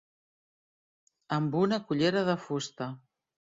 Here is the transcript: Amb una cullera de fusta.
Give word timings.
Amb 1.37 1.59
una 1.61 1.81
cullera 1.91 2.25
de 2.33 2.37
fusta. 2.49 2.91